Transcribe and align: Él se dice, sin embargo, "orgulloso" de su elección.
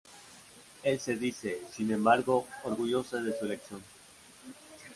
Él 0.81 0.99
se 0.99 1.15
dice, 1.15 1.61
sin 1.71 1.91
embargo, 1.91 2.47
"orgulloso" 2.63 3.21
de 3.21 3.37
su 3.37 3.45
elección. 3.45 3.83